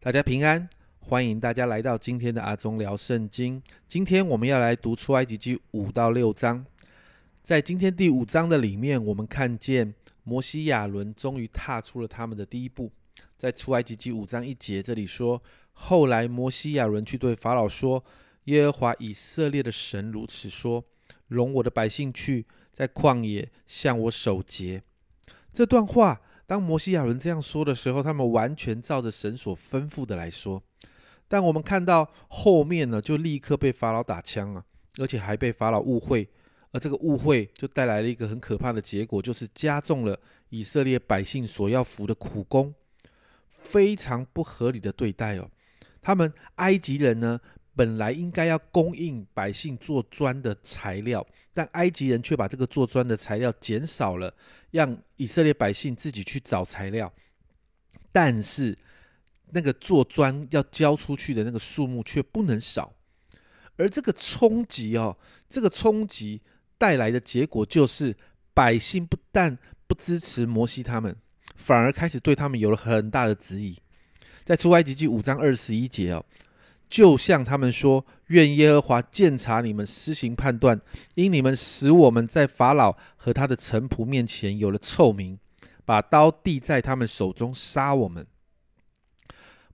[0.00, 0.68] 大家平安，
[1.00, 3.60] 欢迎大家来到今天的阿忠聊圣经。
[3.88, 6.64] 今天我们要来读出埃及记五到六章。
[7.42, 9.92] 在今天第五章的里面，我们看见
[10.22, 12.92] 摩西亚伦终于踏出了他们的第一步。
[13.36, 15.42] 在出埃及记五章一节这里说
[15.74, 18.04] ：“后来摩西亚伦去对法老说：
[18.44, 20.84] 耶和华以色列的神如此说：
[21.26, 24.80] 容我的百姓去，在旷野向我守节。”
[25.52, 26.20] 这段话。
[26.48, 30.62] 当摩西亚伦这样说的时候，他们完全照着神所吩咐的来说。
[31.28, 34.64] 但我们看到后面呢，就立刻被法老打枪啊，
[34.96, 36.26] 而且还被法老误会，
[36.72, 42.74] 而这个误会就带来了一个很可怕的结果，就是加重了以色列百姓所要服的苦工，
[43.46, 45.50] 非常不合理的对待哦。
[46.00, 47.38] 他们埃及人呢？
[47.78, 51.24] 本来应该要供应百姓做砖的材料，
[51.54, 54.34] 但埃及人却把这个做砖的材料减少了，
[54.72, 57.12] 让以色列百姓自己去找材料。
[58.10, 58.76] 但是
[59.52, 62.92] 那个做砖要交出去的那个数目却不能少，
[63.76, 65.16] 而这个冲击哦，
[65.48, 66.42] 这个冲击
[66.78, 68.16] 带来的结果就是
[68.52, 71.14] 百姓不但不支持摩西他们，
[71.54, 73.78] 反而开始对他们有了很大的质疑。
[74.44, 76.26] 在出埃及记五章二十一节哦。
[76.88, 80.80] 就像他们说：“愿耶和华鉴察你们，施行判断，
[81.14, 85.38] 因你们使我们在法老和他的臣仆面前有了臭名，
[85.84, 88.26] 把刀递在他们手中杀我们。”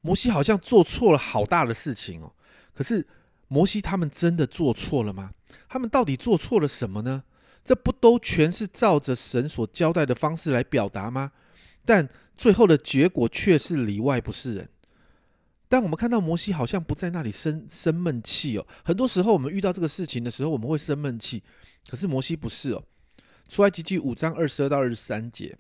[0.03, 2.33] 摩西好像做错了好大的事情哦。
[2.75, 3.07] 可是
[3.49, 5.31] 摩西他们真的做错了吗？
[5.69, 7.23] 他们到底做错了什么呢？
[7.65, 11.33] 这不都全是照着神所交代的方式来表达吗？
[11.87, 14.69] 但最后的结果却是里外不是人。
[15.67, 18.67] 但我们看到摩西好像不在那里生生闷气哦。
[18.85, 21.43] 很多时候我们遇到这个事情的时候，我们会生闷气，
[21.89, 22.85] 可是摩西不是哦。
[23.49, 25.57] 出埃及记五章二十二到二十三节，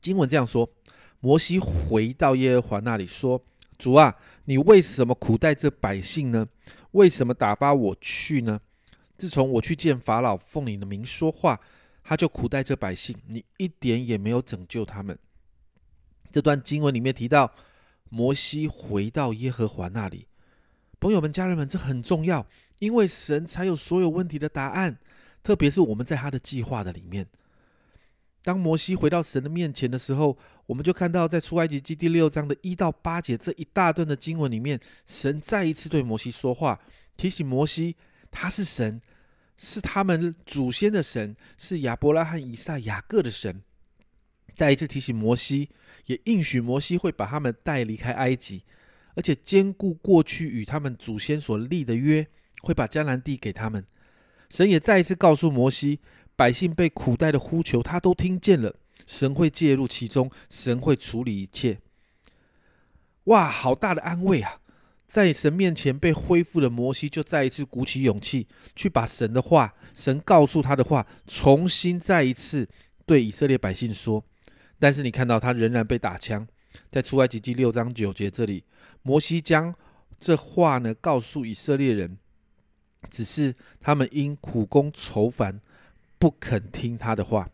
[0.00, 0.70] 经文这样说：
[1.20, 3.44] 摩西回到耶和华那里说
[3.76, 6.46] ：“主啊，你为什么苦待这百姓呢？
[6.92, 8.60] 为什么打发我去呢？
[9.18, 11.60] 自从我去见法老，奉你的名说话，
[12.02, 15.18] 他就苦待这百姓，你一点也没有拯救他们。”
[16.32, 17.52] 这段经文里面提到。
[18.08, 20.26] 摩西回到耶和华那里，
[21.00, 22.46] 朋友们、家人们，这很重要，
[22.78, 24.98] 因为神才有所有问题的答案，
[25.42, 27.26] 特别是我们在他的计划的里面。
[28.42, 36.80] 当摩西回到神的面前的时候，我们就看到在出埃及记第六章的一到八节这一大段的经文里面，神再一次对摩西说话，
[37.16, 37.96] 提醒摩西
[38.30, 39.02] 他是神，
[39.56, 43.62] 是他们祖先的神，是亚伯拉罕、以撒、雅各的神。
[44.56, 45.68] 再一次提醒摩西。
[46.06, 48.62] 也应许摩西会把他们带离开埃及，
[49.16, 52.26] 而且兼顾过去与他们祖先所立的约，
[52.62, 53.84] 会把迦南地给他们。
[54.48, 55.98] 神也再一次告诉摩西，
[56.36, 58.76] 百姓被苦待的呼求，他都听见了。
[59.04, 61.78] 神会介入其中，神会处理一切。
[63.24, 64.60] 哇，好大的安慰啊！
[65.08, 68.46] 在神面前被恢复的摩西，就再一次鼓起勇气，
[68.76, 72.68] 去把神的话，神告诉他的话，重新再一次
[73.04, 74.24] 对以色列百姓说。
[74.78, 76.46] 但是你看到他仍然被打枪，
[76.92, 78.62] 在出埃及记六章九节这里，
[79.02, 79.74] 摩西将
[80.20, 82.18] 这话呢告诉以色列人，
[83.10, 85.60] 只是他们因苦工愁烦，
[86.18, 87.48] 不肯听他的话。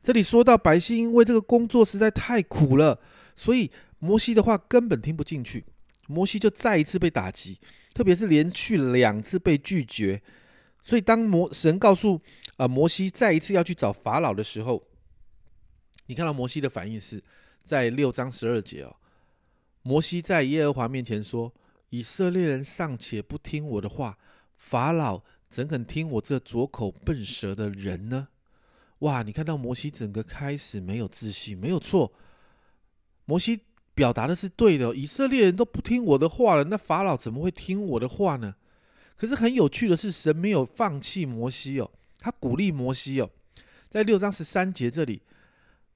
[0.00, 3.00] 这里说到百姓因为这个工作实在太苦了，
[3.34, 5.64] 所以摩西的话根本听不进去，
[6.06, 7.58] 摩西就再一次被打击，
[7.92, 10.22] 特别是连续两次被拒绝。
[10.84, 12.20] 所以当摩神告诉
[12.56, 14.80] 啊摩西再一次要去找法老的时候。
[16.06, 17.22] 你看到摩西的反应是
[17.62, 18.96] 在六章十二节哦。
[19.82, 21.52] 摩西在耶和华面前说
[21.90, 24.16] ：“以色列人尚且不听我的话，
[24.56, 28.28] 法老怎肯听我这左口笨舌的人呢？”
[29.00, 29.22] 哇！
[29.22, 32.12] 你看到摩西整个开始没有自信，没有错。
[33.24, 33.60] 摩西
[33.94, 38.54] 表达的是对的，以色列人都不听我的话了，那法老怎么会听我的话呢？
[39.16, 41.90] 可是很有趣的是，神没有放弃摩西哦，
[42.20, 43.28] 他鼓励摩西哦，
[43.90, 45.22] 在六章十三节这里。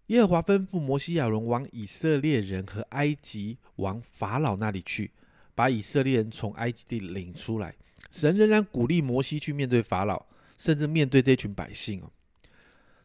[0.07, 5.11] 耶和华吩咐摩西亚伦往以色列人和埃及王法老那里去，
[5.53, 7.75] 把以色列人从埃及地领出来。
[8.13, 10.25] 神仍然鼓励摩西去面对法老，
[10.59, 12.11] 甚至面对这群百姓哦。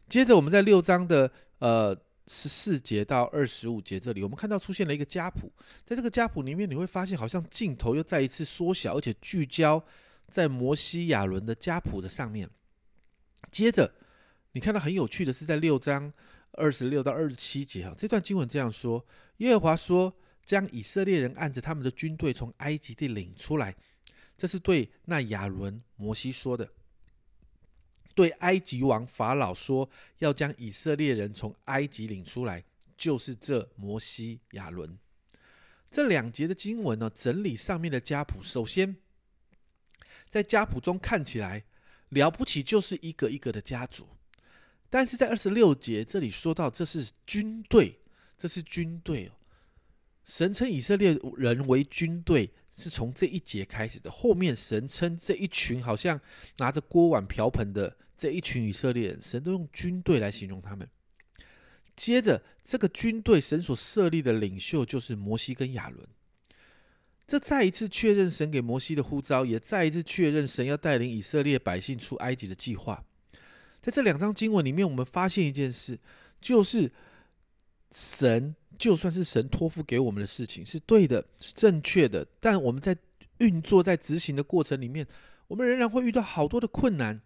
[0.07, 5.51] 接着，我们在六章的呃十四节到二十五节这里，我们看到出现了一个家谱。
[5.83, 9.83] 在这个家谱里面，你会发现好像镜头又再一次缩小，而且聚焦
[10.27, 12.47] 在摩西亚伦的家谱的上面。
[13.49, 13.91] 接着，
[14.51, 16.13] 你看到很有趣的是，在六章。
[16.53, 19.05] 二十六到二十七节哈，这段经文这样说：
[19.37, 20.13] 耶和华说，
[20.43, 23.75] 将以色列人按着他们的军队从埃及地领出来，
[24.37, 26.65] 这是对那亚伦、摩西说的；
[28.13, 32.63] 对埃及王法老说，要将以色列人从埃及领出来，
[32.97, 34.97] 就是这摩西、亚伦。
[35.89, 38.41] 这两节的经文呢，整理上面的家谱。
[38.41, 38.95] 首先，
[40.29, 41.63] 在家谱中看起来
[42.09, 44.07] 了不起，就是一个一个的家族。
[44.91, 47.97] 但是在二十六节这里说到，这是军队，
[48.37, 49.31] 这是军队哦。
[50.25, 54.11] 神称以色列人为军队，是从这一节开始的。
[54.11, 56.19] 后面神称这一群好像
[56.57, 60.87] 拿着锅碗瓢盆的这一群以色列人，神都用军队来形容他们。
[61.95, 66.05] 接着，这个军队神所设立的领袖就是摩西跟亚伦。
[67.25, 73.05] 这再一次确认神给摩西的呼召，也再一次确认神要带领以色列百姓出埃及的计划。
[73.81, 75.99] 在这两章经文里面，我们发现一件事，
[76.39, 76.91] 就是
[77.91, 82.95] 神就算是神托付给我们的事情是对的、是正确的，但我们在
[83.39, 85.07] 运作、在执行的过程里面，
[85.47, 87.19] 我们仍然会遇到好多的困难。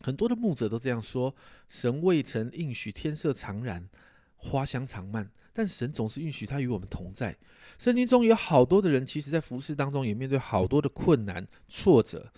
[0.00, 1.34] 很多的牧者都这样说：
[1.68, 3.88] 神未曾应许天色常然，
[4.36, 7.34] 花香常漫，但神总是允许他与我们同在。
[7.78, 12.32] 圣经中有好多的人，其实在服侍当中也面对好多的困难、挫折。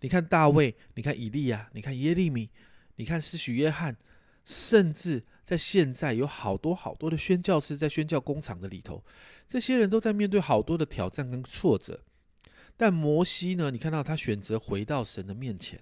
[0.00, 2.50] 你看大卫，你看以利亚，你看耶利米，
[2.96, 3.96] 你看施许约翰，
[4.44, 9.02] 甚至在现在有好多好多的宣教士在宣教工厂的里头，
[9.48, 12.02] 这些人都在面对好多的挑战跟挫折。
[12.76, 13.70] 但摩西呢？
[13.70, 15.80] 你看到他选择回到神的面前。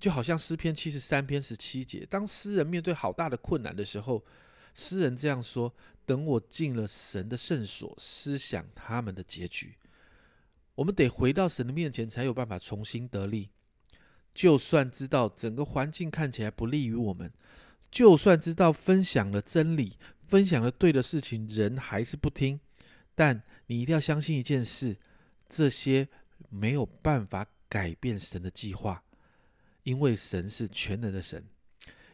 [0.00, 4.24] 就好像诗篇七十三篇十七节，当诗人面对好大的困难的时候，
[4.72, 5.74] 诗人这样说
[6.06, 9.74] ：“等我进了神的圣所，思想他们的结局。”
[10.78, 13.50] 我们得回到神的面前，才有办法重新得力。
[14.32, 17.32] 就算知道整个环境看起来不利于我们，
[17.90, 22.60] 就算知道分享了真理、分享了对的事情，人还是不听，
[23.16, 24.96] 但你一定要相信一件事：
[25.48, 26.06] 这些
[26.48, 29.02] 没有办法改变神的计划。
[29.82, 31.42] 因为神是全能的神，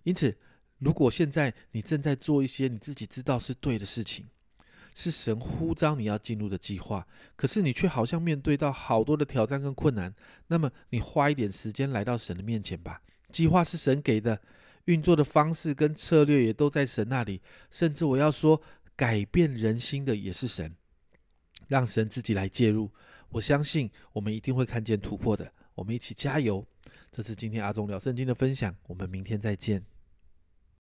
[0.04, 0.34] 因此，
[0.78, 4.28] 如果现在你正在做一些你自己知道是对的事情，
[4.94, 7.06] 是神呼召你要进入的计划，
[7.36, 10.14] 可是你却好像面对到好多的挑战跟困难，
[10.46, 13.02] 那么你花一点时间来到神的面前吧。
[13.30, 14.40] 计划是神给的，
[14.84, 18.62] 运作的方式跟策略也都在神那里，甚至我要说，
[18.94, 20.72] 改变人心的也是神，
[21.66, 22.90] 让神自己来介入。
[23.30, 26.64] 我相信我们一定会看见突破的，我们一起加油。
[27.10, 29.93] 这是今天阿忠聊圣经的分享，我们明天再见。